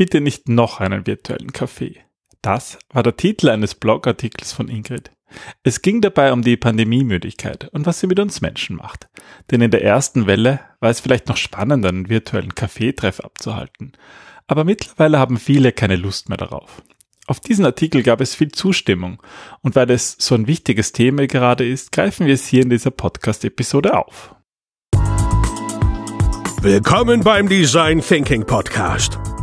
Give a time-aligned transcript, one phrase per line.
[0.00, 2.00] bitte nicht noch einen virtuellen Kaffee.
[2.40, 5.10] Das war der Titel eines Blogartikels von Ingrid.
[5.62, 9.10] Es ging dabei um die Pandemiemüdigkeit und was sie mit uns Menschen macht.
[9.50, 13.92] Denn in der ersten Welle war es vielleicht noch spannender, einen virtuellen Kaffeetreff abzuhalten.
[14.46, 16.82] Aber mittlerweile haben viele keine Lust mehr darauf.
[17.26, 19.22] Auf diesen Artikel gab es viel Zustimmung
[19.60, 22.90] und weil es so ein wichtiges Thema gerade ist, greifen wir es hier in dieser
[22.90, 24.34] Podcast-Episode auf.
[26.62, 29.18] Willkommen beim Design Thinking Podcast,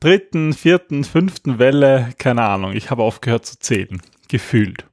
[0.00, 4.00] dritten, vierten, fünften Welle, keine Ahnung, ich habe aufgehört zu zählen.
[4.28, 4.84] Gefühlt.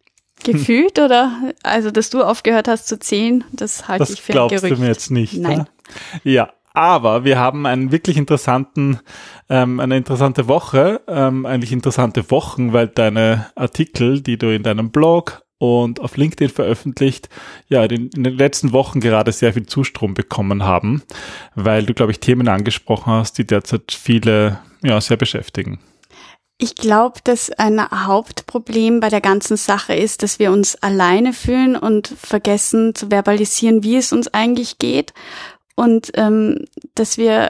[0.43, 1.53] Gefühlt oder?
[1.63, 4.53] Also, dass du aufgehört hast zu zählen, das halte das ich für ein Gerücht.
[4.53, 5.37] Das glaubst du mir jetzt nicht.
[5.37, 5.57] Nein.
[5.59, 5.67] Ne?
[6.23, 8.99] Ja, aber wir haben einen wirklich interessanten,
[9.49, 14.91] ähm, eine interessante Woche, ähm, eigentlich interessante Wochen, weil deine Artikel, die du in deinem
[14.91, 17.29] Blog und auf LinkedIn veröffentlicht,
[17.69, 21.03] ja, in den letzten Wochen gerade sehr viel Zustrom bekommen haben,
[21.55, 25.79] weil du, glaube ich, Themen angesprochen hast, die derzeit viele, ja, sehr beschäftigen.
[26.57, 31.75] Ich glaube, dass ein Hauptproblem bei der ganzen Sache ist, dass wir uns alleine fühlen
[31.75, 35.13] und vergessen zu verbalisieren, wie es uns eigentlich geht
[35.75, 37.49] und ähm, dass wir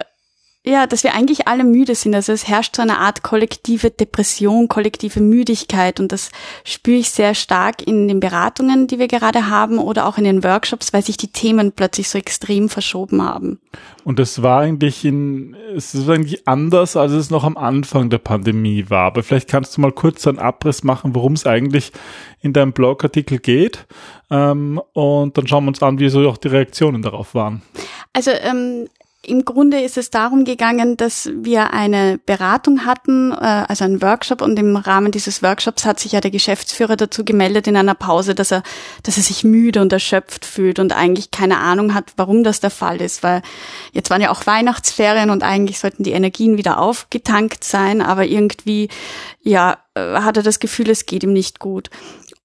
[0.66, 2.16] ja, dass wir eigentlich alle müde sind.
[2.16, 6.32] Also es herrscht so eine Art kollektive Depression, kollektive Müdigkeit und das
[6.64, 10.44] spüre ich sehr stark in den Beratungen, die wir gerade haben oder auch in den
[10.44, 13.60] Workshops, weil sich die Themen plötzlich so extrem verschoben haben.
[14.04, 18.18] Und das war eigentlich in, es ist eigentlich anders, als es noch am Anfang der
[18.18, 19.06] Pandemie war.
[19.08, 21.92] Aber vielleicht kannst du mal kurz einen Abriss machen, worum es eigentlich
[22.42, 23.86] in deinem Blogartikel geht.
[24.32, 27.62] Ähm, und dann schauen wir uns an, wie so auch die Reaktionen darauf waren.
[28.14, 28.88] Also ähm,
[29.28, 34.41] im Grunde ist es darum gegangen, dass wir eine Beratung hatten, äh, also einen Workshop
[34.41, 38.36] und im Rahmen dieses Workshops hat sich ja der Geschäftsführer dazu gemeldet in einer Pause,
[38.36, 38.63] dass er,
[39.03, 42.69] dass er sich müde und erschöpft fühlt und eigentlich keine Ahnung hat, warum das der
[42.69, 43.41] Fall ist, weil
[43.91, 48.90] jetzt waren ja auch Weihnachtsferien und eigentlich sollten die Energien wieder aufgetankt sein, aber irgendwie,
[49.42, 51.90] ja, äh, hat er das Gefühl, es geht ihm nicht gut.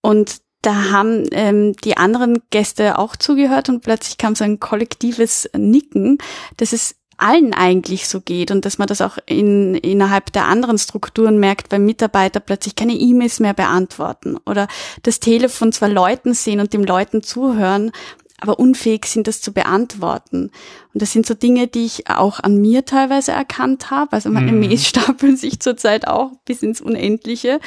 [0.00, 5.48] Und da haben ähm, die anderen Gäste auch zugehört und plötzlich kam so ein kollektives
[5.56, 6.19] Nicken,
[6.56, 10.78] dass es allen eigentlich so geht und dass man das auch in, innerhalb der anderen
[10.78, 14.69] Strukturen merkt, weil Mitarbeiter plötzlich keine E-Mails mehr beantworten oder
[15.03, 17.92] das Telefon zwar Leuten sehen und dem Leuten zuhören,
[18.41, 20.50] aber unfähig sind, das zu beantworten.
[20.94, 24.12] Und das sind so Dinge, die ich auch an mir teilweise erkannt habe.
[24.12, 24.60] Also meine mm.
[24.60, 27.60] Mails stapeln sich zurzeit auch bis ins Unendliche.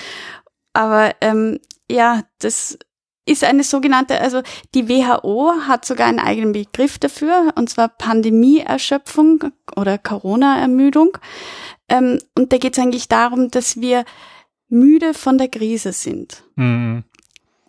[0.73, 1.59] Aber ähm,
[1.93, 2.77] ja, das
[3.25, 4.41] ist eine sogenannte, also
[4.73, 11.17] die WHO hat sogar einen eigenen Begriff dafür, und zwar Pandemieerschöpfung oder Corona-Ermüdung.
[11.87, 14.03] Ähm, und da geht es eigentlich darum, dass wir
[14.67, 16.43] müde von der Krise sind.
[16.55, 17.03] Mhm.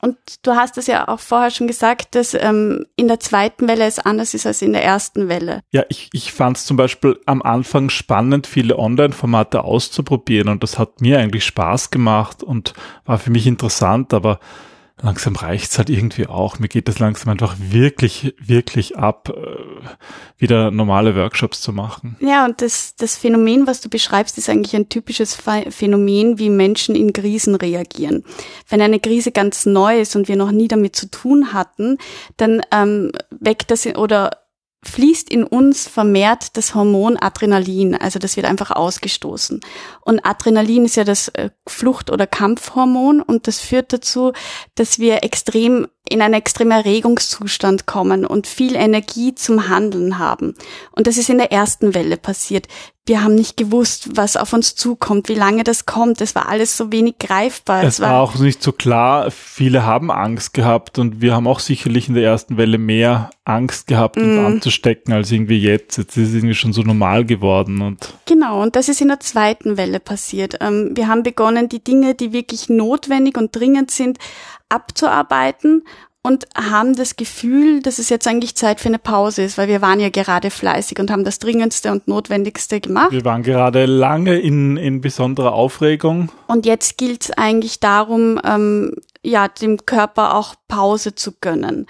[0.04, 3.86] Und du hast es ja auch vorher schon gesagt, dass ähm, in der zweiten Welle
[3.86, 5.62] es anders ist als in der ersten Welle.
[5.70, 10.78] Ja, ich, ich fand es zum Beispiel am Anfang spannend, viele Online-Formate auszuprobieren und das
[10.78, 12.74] hat mir eigentlich Spaß gemacht und
[13.06, 14.40] war für mich interessant, aber
[15.02, 16.58] langsam reicht's halt irgendwie auch.
[16.58, 19.88] Mir geht es langsam einfach wirklich, wirklich ab, äh,
[20.38, 22.16] wieder normale Workshops zu machen.
[22.20, 25.36] Ja, und das, das Phänomen, was du beschreibst, ist eigentlich ein typisches
[25.70, 28.24] Phänomen, wie Menschen in Krisen reagieren.
[28.68, 31.98] Wenn eine Krise ganz neu ist und wir noch nie damit zu tun hatten,
[32.36, 34.43] dann ähm, weckt das oder
[34.84, 39.60] fließt in uns vermehrt das Hormon Adrenalin, also das wird einfach ausgestoßen.
[40.02, 44.32] Und Adrenalin ist ja das äh, Flucht- oder Kampfhormon und das führt dazu,
[44.74, 50.54] dass wir extrem in einen extremen Erregungszustand kommen und viel Energie zum Handeln haben.
[50.92, 52.68] Und das ist in der ersten Welle passiert.
[53.06, 56.22] Wir haben nicht gewusst, was auf uns zukommt, wie lange das kommt.
[56.22, 57.82] Es war alles so wenig greifbar.
[57.82, 59.30] Es, es war, war auch nicht so klar.
[59.30, 63.88] Viele haben Angst gehabt und wir haben auch sicherlich in der ersten Welle mehr Angst
[63.88, 64.46] gehabt, uns mm.
[64.46, 65.98] anzustecken als irgendwie jetzt.
[65.98, 68.14] Jetzt ist es irgendwie schon so normal geworden und.
[68.24, 68.62] Genau.
[68.62, 70.56] Und das ist in der zweiten Welle passiert.
[70.60, 74.18] Ähm, wir haben begonnen, die Dinge, die wirklich notwendig und dringend sind,
[74.70, 75.82] abzuarbeiten
[76.26, 79.82] und haben das Gefühl, dass es jetzt eigentlich Zeit für eine Pause ist, weil wir
[79.82, 83.12] waren ja gerade fleißig und haben das Dringendste und Notwendigste gemacht.
[83.12, 86.30] Wir waren gerade lange in, in besonderer Aufregung.
[86.46, 88.94] Und jetzt gilt es eigentlich darum, ähm,
[89.24, 91.86] ja, dem Körper auch Pause zu gönnen.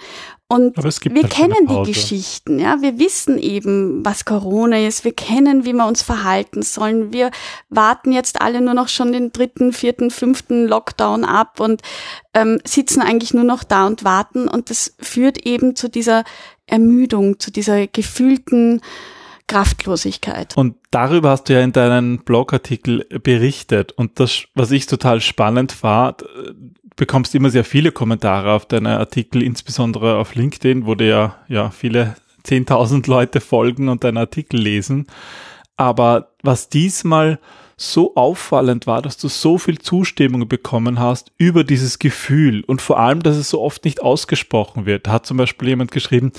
[0.47, 2.79] Und wir halt kennen die Geschichten, ja.
[2.79, 5.03] Wir wissen eben, was Corona ist.
[5.03, 7.11] Wir kennen, wie wir uns verhalten sollen.
[7.11, 7.31] Wir
[7.69, 11.81] warten jetzt alle nur noch schon den dritten, vierten, fünften Lockdown ab und
[12.35, 14.47] ähm, sitzen eigentlich nur noch da und warten.
[14.47, 16.23] Und das führt eben zu dieser
[16.67, 18.81] Ermüdung, zu dieser gefühlten
[19.47, 20.55] Kraftlosigkeit.
[20.55, 23.93] Und darüber hast du ja in deinem Blogartikel berichtet.
[23.93, 26.17] Und das, was ich total spannend war,
[26.95, 31.69] bekommst immer sehr viele Kommentare auf deine Artikel, insbesondere auf LinkedIn, wo dir ja, ja
[31.69, 32.15] viele
[32.45, 35.07] 10.000 Leute folgen und deine Artikel lesen.
[35.77, 37.39] Aber was diesmal
[37.77, 42.99] so auffallend war, dass du so viel Zustimmung bekommen hast über dieses Gefühl und vor
[42.99, 45.07] allem, dass es so oft nicht ausgesprochen wird.
[45.07, 46.31] Da hat zum Beispiel jemand geschrieben,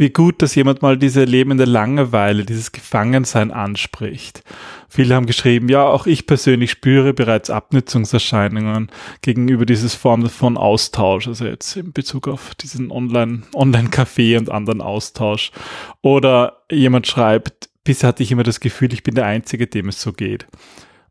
[0.00, 4.42] wie gut, dass jemand mal diese lebende Langeweile, dieses Gefangensein anspricht.
[4.88, 11.28] Viele haben geschrieben, ja, auch ich persönlich spüre bereits Abnützungserscheinungen gegenüber dieses Form von Austausch,
[11.28, 15.52] also jetzt in Bezug auf diesen Online, Online-Café und anderen Austausch.
[16.00, 20.00] Oder jemand schreibt, bisher hatte ich immer das Gefühl, ich bin der Einzige, dem es
[20.00, 20.46] so geht.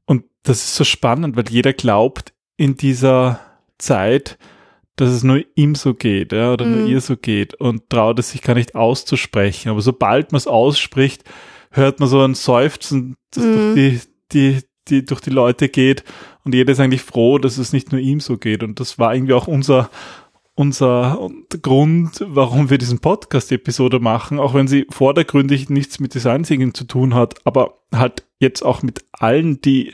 [0.06, 3.40] Und das ist so spannend, weil jeder glaubt in dieser
[3.78, 4.40] Zeit,
[5.00, 6.72] dass es nur ihm so geht, ja, oder mhm.
[6.72, 9.70] nur ihr so geht und traut es sich gar nicht auszusprechen.
[9.70, 11.24] Aber sobald man es ausspricht,
[11.72, 13.54] hört man so ein Seufzen, das mhm.
[13.54, 14.00] durch die,
[14.32, 16.04] die, die durch die Leute geht
[16.44, 18.64] und jeder ist eigentlich froh, dass es nicht nur ihm so geht.
[18.64, 19.90] Und das war irgendwie auch unser,
[20.56, 21.30] unser
[21.62, 26.86] Grund, warum wir diesen Podcast-Episode machen, auch wenn sie vordergründig nichts mit Design Thinking zu
[26.86, 29.94] tun hat, aber halt jetzt auch mit allen, die,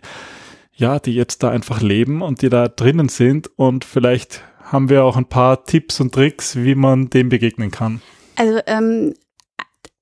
[0.74, 5.04] ja, die jetzt da einfach leben und die da drinnen sind und vielleicht haben wir
[5.04, 8.02] auch ein paar Tipps und Tricks, wie man dem begegnen kann.
[8.36, 9.14] Also ähm,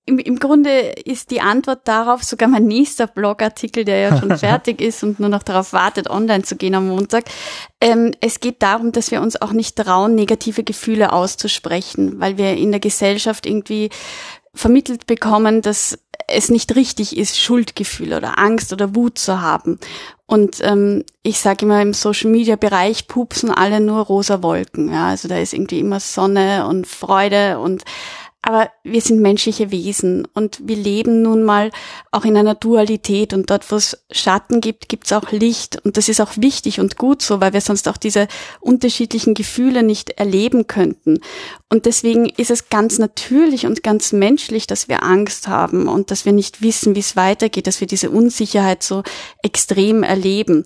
[0.05, 4.81] im, im Grunde ist die Antwort darauf sogar mein nächster Blogartikel, der ja schon fertig
[4.81, 7.25] ist und nur noch darauf wartet, online zu gehen am Montag.
[7.79, 12.55] Ähm, es geht darum, dass wir uns auch nicht trauen, negative Gefühle auszusprechen, weil wir
[12.55, 13.89] in der Gesellschaft irgendwie
[14.53, 19.79] vermittelt bekommen, dass es nicht richtig ist, Schuldgefühle oder Angst oder Wut zu haben.
[20.25, 24.91] Und ähm, ich sage immer, im Social-Media-Bereich pupsen alle nur rosa Wolken.
[24.91, 25.09] Ja?
[25.09, 27.83] Also da ist irgendwie immer Sonne und Freude und
[28.45, 31.71] aber wir sind menschliche Wesen und wir leben nun mal
[32.11, 35.95] auch in einer Dualität und dort, wo es Schatten gibt, gibt es auch Licht und
[35.95, 38.27] das ist auch wichtig und gut so, weil wir sonst auch diese
[38.59, 41.21] unterschiedlichen Gefühle nicht erleben könnten.
[41.69, 46.25] Und deswegen ist es ganz natürlich und ganz menschlich, dass wir Angst haben und dass
[46.25, 49.03] wir nicht wissen, wie es weitergeht, dass wir diese Unsicherheit so
[49.41, 50.65] extrem erleben.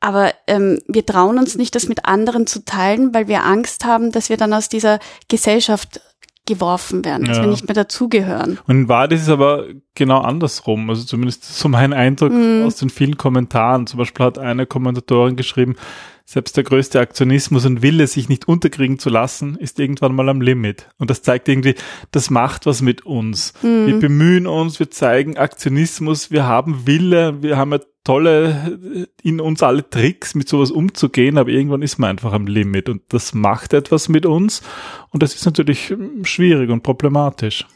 [0.00, 4.12] Aber ähm, wir trauen uns nicht, das mit anderen zu teilen, weil wir Angst haben,
[4.12, 6.00] dass wir dann aus dieser Gesellschaft
[6.48, 7.44] geworfen werden, dass ja.
[7.44, 8.58] wir nicht mehr dazugehören.
[8.66, 10.88] Und in Wahrheit ist es aber genau andersrum.
[10.90, 12.64] Also zumindest so mein Eindruck mm.
[12.66, 13.86] aus den vielen Kommentaren.
[13.86, 15.76] Zum Beispiel hat eine Kommentatorin geschrieben,
[16.24, 20.42] selbst der größte Aktionismus und Wille, sich nicht unterkriegen zu lassen, ist irgendwann mal am
[20.42, 20.88] Limit.
[20.98, 21.74] Und das zeigt irgendwie,
[22.10, 23.54] das macht was mit uns.
[23.62, 23.86] Mm.
[23.86, 29.62] Wir bemühen uns, wir zeigen Aktionismus, wir haben Wille, wir haben ja tolle, in uns
[29.62, 33.74] alle Tricks, mit sowas umzugehen, aber irgendwann ist man einfach am Limit und das macht
[33.74, 34.62] etwas mit uns
[35.10, 37.66] und das ist natürlich hm, schwierig und problematisch.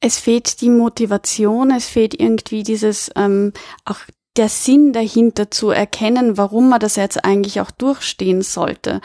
[0.00, 3.52] Es fehlt die Motivation, es fehlt irgendwie dieses, ähm,
[3.84, 3.98] auch
[4.38, 9.02] der Sinn dahinter zu erkennen, warum man das jetzt eigentlich auch durchstehen sollte.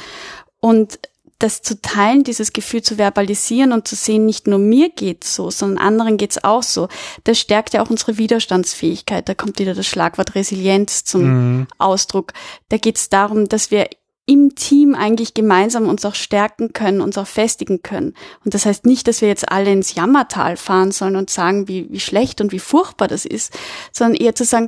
[0.61, 0.99] Und
[1.39, 5.51] das zu teilen, dieses Gefühl zu verbalisieren und zu sehen, nicht nur mir geht's so,
[5.51, 6.87] sondern anderen geht's auch so,
[7.25, 9.29] das stärkt ja auch unsere Widerstandsfähigkeit.
[9.29, 11.67] Da kommt wieder das Schlagwort Resilienz zum mhm.
[11.77, 12.33] Ausdruck.
[12.69, 13.87] Da geht's darum, dass wir
[14.25, 18.13] im Team eigentlich gemeinsam uns auch stärken können, uns auch festigen können.
[18.43, 21.87] Und das heißt nicht, dass wir jetzt alle ins Jammertal fahren sollen und sagen, wie,
[21.91, 23.57] wie schlecht und wie furchtbar das ist,
[23.93, 24.67] sondern eher zu sagen,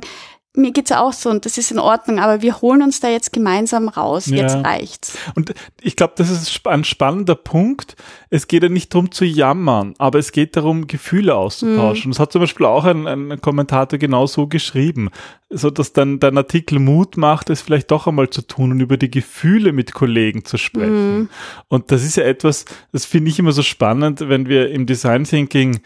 [0.56, 3.32] mir geht's auch so und das ist in Ordnung, aber wir holen uns da jetzt
[3.32, 4.26] gemeinsam raus.
[4.26, 4.38] Ja.
[4.38, 5.16] Jetzt reicht's.
[5.36, 7.94] Und ich glaube, das ist ein spannender Punkt.
[8.30, 12.08] Es geht ja nicht darum zu jammern, aber es geht darum, Gefühle auszutauschen.
[12.08, 12.12] Mhm.
[12.12, 15.10] Das hat zum Beispiel auch ein, ein Kommentator genau so geschrieben,
[15.50, 18.96] so dass dann dein Artikel Mut macht, es vielleicht doch einmal zu tun und über
[18.96, 21.18] die Gefühle mit Kollegen zu sprechen.
[21.18, 21.28] Mhm.
[21.68, 25.22] Und das ist ja etwas, das finde ich immer so spannend, wenn wir im Design
[25.22, 25.80] Thinking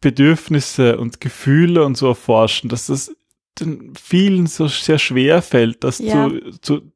[0.00, 3.12] Bedürfnisse und Gefühle und so erforschen, dass das
[3.60, 6.28] den vielen so sehr schwer fällt, das ja.
[6.28, 6.92] zu, zu,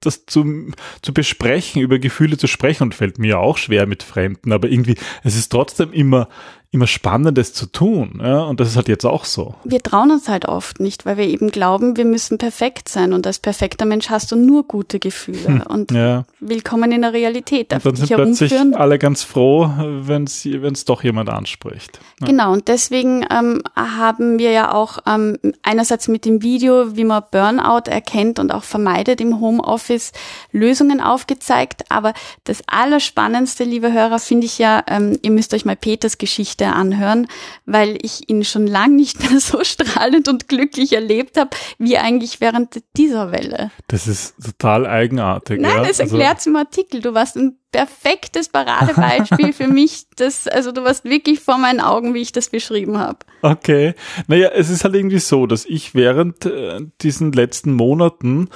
[0.00, 4.52] das zu, zu besprechen, über Gefühle zu sprechen und fällt mir auch schwer mit Fremden,
[4.52, 6.28] aber irgendwie, es ist trotzdem immer
[6.72, 8.18] immer Spannendes zu tun.
[8.24, 8.44] Ja?
[8.44, 9.54] Und das ist halt jetzt auch so.
[9.62, 13.12] Wir trauen uns halt oft nicht, weil wir eben glauben, wir müssen perfekt sein.
[13.12, 15.46] Und als perfekter Mensch hast du nur gute Gefühle.
[15.46, 16.24] Hm, und ja.
[16.40, 17.72] willkommen in der Realität.
[17.72, 22.00] Darf und dann sind plötzlich alle ganz froh, wenn es doch jemand anspricht.
[22.20, 22.28] Ja.
[22.28, 27.22] Genau, und deswegen ähm, haben wir ja auch ähm, einerseits mit dem Video, wie man
[27.30, 30.12] Burnout erkennt und auch vermeidet im Homeoffice,
[30.52, 31.84] Lösungen aufgezeigt.
[31.90, 32.14] Aber
[32.44, 37.26] das Allerspannendste, liebe Hörer, finde ich ja, ähm, ihr müsst euch mal Peters Geschichte anhören,
[37.66, 42.40] weil ich ihn schon lang nicht mehr so strahlend und glücklich erlebt habe, wie eigentlich
[42.40, 43.70] während dieser Welle.
[43.88, 45.60] Das ist total eigenartig.
[45.60, 45.84] Nein, ja?
[45.84, 47.00] das erklärt also, im Artikel.
[47.00, 50.06] Du warst ein perfektes Paradebeispiel für mich.
[50.16, 53.18] Das, also du warst wirklich vor meinen Augen, wie ich das beschrieben habe.
[53.40, 53.94] Okay.
[54.28, 58.48] Naja, es ist halt irgendwie so, dass ich während äh, diesen letzten Monaten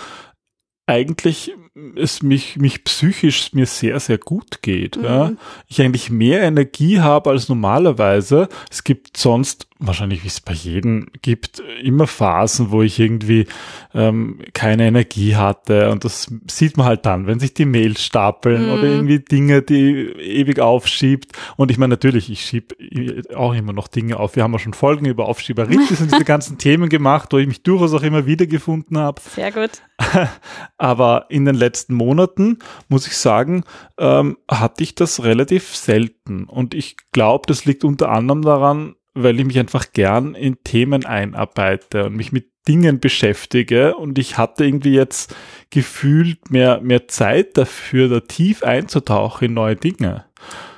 [0.86, 1.52] eigentlich
[1.94, 4.96] es mich, mich psychisch mir sehr, sehr gut geht.
[4.96, 5.04] Mhm.
[5.04, 5.32] Ja.
[5.68, 8.48] Ich eigentlich mehr Energie habe als normalerweise.
[8.70, 13.46] Es gibt sonst, wahrscheinlich wie es bei jedem gibt, immer Phasen, wo ich irgendwie
[13.94, 15.90] ähm, keine Energie hatte.
[15.90, 18.72] Und das sieht man halt dann, wenn sich die Mails stapeln mhm.
[18.72, 21.32] oder irgendwie Dinge, die ewig aufschiebt.
[21.56, 22.74] Und ich meine, natürlich, ich schiebe
[23.34, 24.34] auch immer noch Dinge auf.
[24.34, 27.62] Wir haben ja schon Folgen über Aufschieberitis und diese ganzen Themen gemacht, wo ich mich
[27.62, 29.20] durchaus auch immer wiedergefunden habe.
[29.20, 29.82] Sehr gut.
[30.78, 32.58] Aber in den letzten Monaten,
[32.88, 33.64] muss ich sagen,
[33.98, 36.44] ähm, hatte ich das relativ selten.
[36.44, 41.06] Und ich glaube, das liegt unter anderem daran, weil ich mich einfach gern in Themen
[41.06, 45.34] einarbeite und mich mit Dingen beschäftige und ich hatte irgendwie jetzt
[45.70, 50.24] gefühlt mehr, mehr Zeit dafür, da tief einzutauchen in neue Dinge.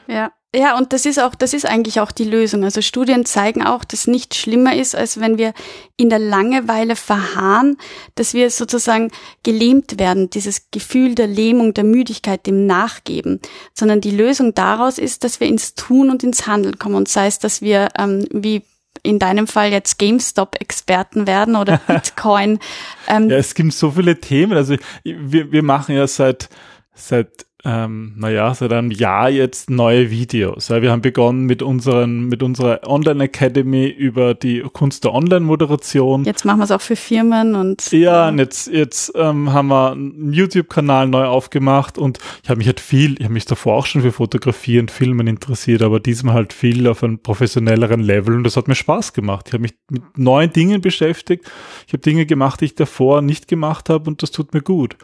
[0.07, 0.33] Ja.
[0.59, 2.65] Ja, und das ist auch, das ist eigentlich auch die Lösung.
[2.65, 5.55] Also Studien zeigen auch, dass nichts schlimmer ist, als wenn wir
[5.97, 7.77] in der Langeweile verharren,
[8.17, 9.13] dass wir sozusagen
[9.45, 13.41] gelähmt werden, dieses Gefühl der Lähmung, der Müdigkeit, dem Nachgeben.
[13.73, 16.97] Sondern die Lösung daraus ist, dass wir ins Tun und ins Handeln kommen.
[16.97, 18.63] Und sei es, dass wir, ähm, wie
[19.05, 22.59] in deinem Fall jetzt GameStop-Experten werden oder Bitcoin.
[23.07, 24.55] Ähm, ja, es gibt so viele Themen.
[24.55, 24.75] Also
[25.05, 26.49] wir, wir machen ja seit,
[26.97, 30.69] seit ähm, naja, seit einem Jahr jetzt neue Videos.
[30.69, 36.25] Ja, wir haben begonnen mit unseren, mit unserer Online Academy über die Kunst der Online-Moderation.
[36.25, 37.93] Jetzt machen wir es auch für Firmen und.
[37.93, 42.69] Ja, und jetzt, jetzt ähm, haben wir einen YouTube-Kanal neu aufgemacht und ich habe mich
[42.69, 46.35] halt viel, ich habe mich davor auch schon für Fotografie und Filmen interessiert, aber diesmal
[46.35, 49.45] halt viel auf einem professionelleren Level und das hat mir Spaß gemacht.
[49.49, 51.45] Ich habe mich mit neuen Dingen beschäftigt.
[51.87, 54.97] Ich habe Dinge gemacht, die ich davor nicht gemacht habe und das tut mir gut.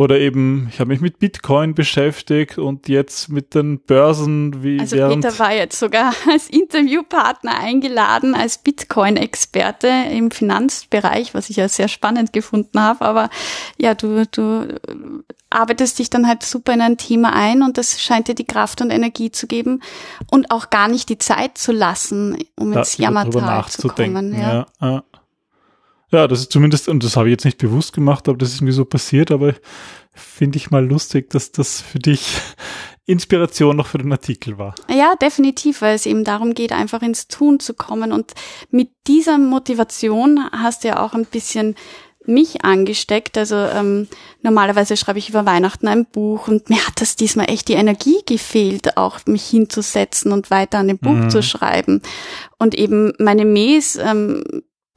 [0.00, 4.96] Oder eben, ich habe mich mit Bitcoin beschäftigt und jetzt mit den Börsen wie Also
[4.96, 11.88] Peter war jetzt sogar als Interviewpartner eingeladen, als Bitcoin-Experte im Finanzbereich, was ich ja sehr
[11.88, 13.04] spannend gefunden habe.
[13.04, 13.28] Aber
[13.76, 14.68] ja, du, du
[15.50, 18.80] arbeitest dich dann halt super in ein Thema ein und das scheint dir die Kraft
[18.80, 19.82] und Energie zu geben
[20.30, 24.34] und auch gar nicht die Zeit zu lassen, um ins Jammertal zu kommen.
[24.34, 24.66] Ja.
[24.80, 25.02] ja.
[26.12, 28.62] Ja, das ist zumindest, und das habe ich jetzt nicht bewusst gemacht, aber das ist
[28.62, 29.54] mir so passiert, aber
[30.12, 32.36] finde ich mal lustig, dass das für dich
[33.06, 34.74] Inspiration noch für den Artikel war.
[34.88, 38.12] Ja, definitiv, weil es eben darum geht, einfach ins Tun zu kommen.
[38.12, 38.34] Und
[38.70, 41.74] mit dieser Motivation hast du ja auch ein bisschen
[42.26, 43.38] mich angesteckt.
[43.38, 44.08] Also ähm,
[44.42, 48.20] normalerweise schreibe ich über Weihnachten ein Buch und mir hat das diesmal echt die Energie
[48.26, 51.30] gefehlt, auch mich hinzusetzen und weiter an dem Buch mhm.
[51.30, 52.02] zu schreiben.
[52.58, 54.44] Und eben meine Mails ähm,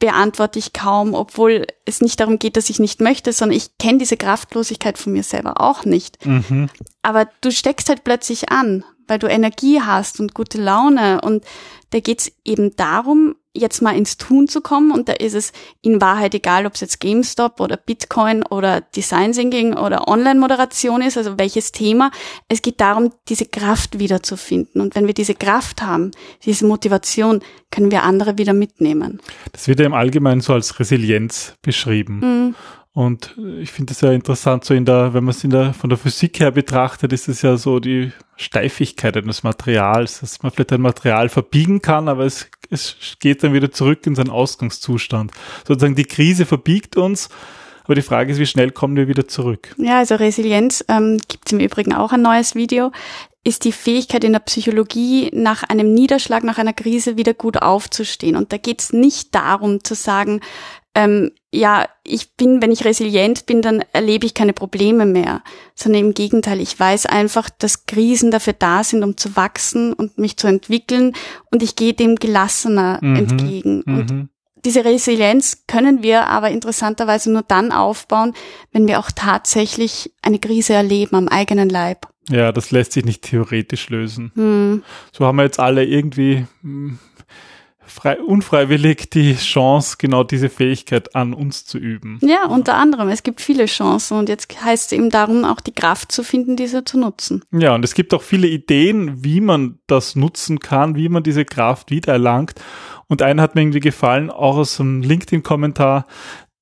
[0.03, 3.99] beantworte ich kaum, obwohl es nicht darum geht, dass ich nicht möchte, sondern ich kenne
[3.99, 6.25] diese Kraftlosigkeit von mir selber auch nicht.
[6.25, 6.69] Mhm.
[7.01, 11.45] Aber du steckst halt plötzlich an, weil du Energie hast und gute Laune und
[11.91, 16.01] da geht's eben darum, jetzt mal ins Tun zu kommen und da ist es in
[16.01, 21.37] Wahrheit egal, ob es jetzt GameStop oder Bitcoin oder Design Thinking oder Online-Moderation ist, also
[21.37, 22.11] welches Thema.
[22.47, 24.81] Es geht darum, diese Kraft wiederzufinden.
[24.81, 26.11] Und wenn wir diese Kraft haben,
[26.43, 29.19] diese Motivation, können wir andere wieder mitnehmen.
[29.51, 32.19] Das wird ja im Allgemeinen so als Resilienz beschrieben.
[32.19, 32.55] Mhm.
[32.95, 35.89] Und ich finde es ja interessant, so in der, wenn man es in der, von
[35.89, 40.73] der Physik her betrachtet, ist es ja so die Steifigkeit eines Materials, dass man vielleicht
[40.73, 45.31] ein Material verbiegen kann, aber es, es geht dann wieder zurück in seinen Ausgangszustand.
[45.67, 47.29] Sozusagen die Krise verbiegt uns,
[47.83, 49.75] aber die Frage ist, wie schnell kommen wir wieder zurück?
[49.77, 52.91] Ja, also Resilienz ähm, gibt es im Übrigen auch ein neues Video
[53.43, 58.35] ist die Fähigkeit in der Psychologie, nach einem Niederschlag, nach einer Krise wieder gut aufzustehen.
[58.35, 60.39] Und da geht es nicht darum zu sagen,
[60.95, 65.41] ähm, ja, ich bin, wenn ich resilient bin, dann erlebe ich keine Probleme mehr,
[65.75, 70.17] sondern im Gegenteil, ich weiß einfach, dass Krisen dafür da sind, um zu wachsen und
[70.17, 71.13] mich zu entwickeln
[71.51, 73.15] und ich gehe dem gelassener mhm.
[73.15, 73.83] entgegen.
[73.85, 73.97] Mhm.
[73.97, 74.29] Und
[74.65, 78.33] diese Resilienz können wir aber interessanterweise nur dann aufbauen,
[78.71, 82.12] wenn wir auch tatsächlich eine Krise erleben am eigenen Leib.
[82.29, 84.31] Ja, das lässt sich nicht theoretisch lösen.
[84.35, 84.83] Hm.
[85.11, 86.97] So haben wir jetzt alle irgendwie hm,
[87.85, 92.19] frei, unfreiwillig die Chance, genau diese Fähigkeit an uns zu üben.
[92.21, 93.09] Ja, unter anderem.
[93.09, 96.55] Es gibt viele Chancen und jetzt heißt es eben darum, auch die Kraft zu finden,
[96.55, 97.43] diese zu nutzen.
[97.51, 101.45] Ja, und es gibt auch viele Ideen, wie man das nutzen kann, wie man diese
[101.45, 102.55] Kraft wiedererlangt.
[103.07, 106.07] Und einer hat mir irgendwie gefallen, auch aus einem LinkedIn-Kommentar,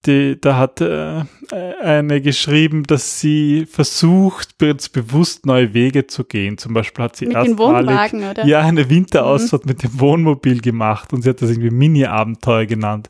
[0.05, 6.57] die, da hat äh, eine geschrieben, dass sie versucht, ganz bewusst neue Wege zu gehen.
[6.57, 8.45] Zum Beispiel hat sie Mit erst den Wohnwagen, oder?
[8.45, 13.09] ja eine Winterausfahrt mit dem Wohnmobil gemacht und sie hat das irgendwie Mini-Abenteuer genannt.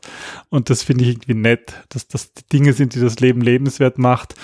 [0.50, 3.98] Und das finde ich irgendwie nett, dass das die Dinge sind, die das Leben lebenswert
[3.98, 4.34] macht.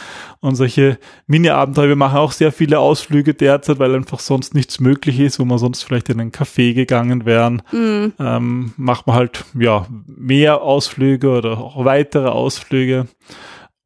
[0.40, 5.18] Und solche Mini-Abenteuer, wir machen auch sehr viele Ausflüge derzeit, weil einfach sonst nichts möglich
[5.18, 7.62] ist, wo man sonst vielleicht in einen Café gegangen wären.
[7.72, 8.12] Mhm.
[8.20, 13.08] Ähm, macht man halt ja mehr Ausflüge oder auch weitere Ausflüge.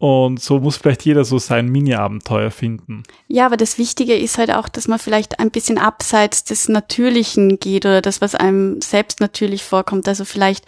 [0.02, 3.04] Und so muss vielleicht jeder so sein Mini-Abenteuer finden.
[3.28, 7.60] Ja, aber das Wichtige ist halt auch, dass man vielleicht ein bisschen abseits des Natürlichen
[7.60, 10.08] geht oder das, was einem selbst natürlich vorkommt.
[10.08, 10.66] Also vielleicht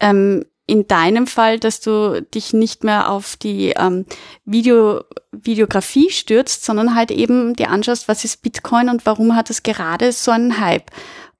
[0.00, 4.06] ähm, in deinem Fall, dass du dich nicht mehr auf die ähm,
[4.44, 9.64] Video, Videografie stürzt, sondern halt eben dir anschaust, was ist Bitcoin und warum hat es
[9.64, 10.92] gerade so einen Hype.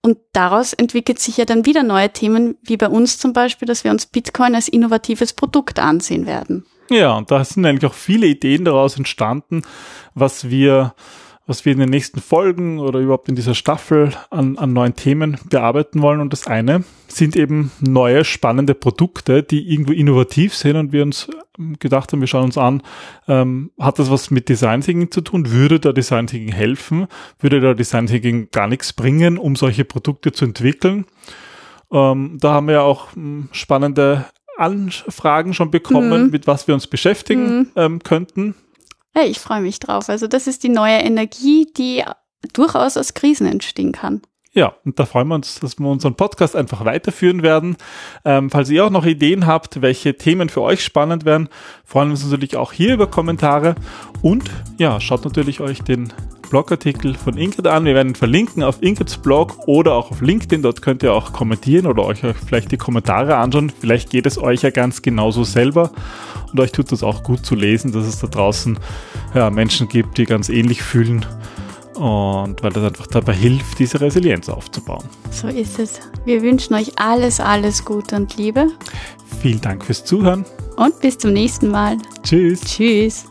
[0.03, 3.85] Und daraus entwickelt sich ja dann wieder neue Themen, wie bei uns zum Beispiel, dass
[3.85, 6.67] wir uns Bitcoin als innovatives Produkt ansehen werden.
[6.91, 9.63] Ja, und da sind eigentlich auch viele Ideen daraus entstanden,
[10.15, 10.95] was wir,
[11.51, 15.37] was wir in den nächsten Folgen oder überhaupt in dieser Staffel an, an neuen Themen
[15.51, 16.21] bearbeiten wollen.
[16.21, 21.29] Und das eine sind eben neue spannende Produkte, die irgendwo innovativ sind und wir uns
[21.81, 22.83] gedacht haben, wir schauen uns an,
[23.27, 25.51] ähm, hat das was mit Design Thinking zu tun?
[25.51, 27.09] Würde da Design Thinking helfen?
[27.41, 31.05] Würde da Design Thinking gar nichts bringen, um solche Produkte zu entwickeln?
[31.91, 34.27] Ähm, da haben wir ja auch mh, spannende
[34.57, 36.31] Anfragen schon bekommen, Mhm.
[36.31, 37.67] mit was wir uns beschäftigen Mhm.
[37.75, 38.55] ähm, könnten.
[39.15, 40.09] Ja, ich freue mich drauf.
[40.09, 42.05] Also das ist die neue Energie, die
[42.53, 44.23] durchaus aus Krisen entstehen kann.
[44.53, 47.77] Ja, und da freuen wir uns, dass wir unseren Podcast einfach weiterführen werden.
[48.25, 51.49] Ähm, falls ihr auch noch Ideen habt, welche Themen für euch spannend wären,
[51.85, 53.77] freuen wir uns natürlich auch hier über Kommentare.
[54.23, 56.13] Und ja, schaut natürlich euch den
[56.51, 57.85] Blogartikel von Ingrid an.
[57.85, 60.63] Wir werden verlinken auf Ingrids Blog oder auch auf LinkedIn.
[60.63, 63.73] Dort könnt ihr auch kommentieren oder euch vielleicht die Kommentare anschauen.
[63.81, 65.91] Vielleicht geht es euch ja ganz genauso selber.
[66.53, 68.79] Und euch tut es auch gut zu lesen, dass es da draußen
[69.35, 71.25] ja, Menschen gibt, die ganz ähnlich fühlen.
[71.95, 75.05] Und weil das einfach dabei hilft, diese Resilienz aufzubauen.
[75.31, 76.01] So ist es.
[76.25, 78.69] Wir wünschen euch alles, alles Gute und Liebe
[79.41, 80.45] Vielen Dank fürs Zuhören.
[80.77, 81.97] und bis zum nächsten Mal.
[82.23, 82.61] Tschüss.
[82.63, 83.27] Tschüss.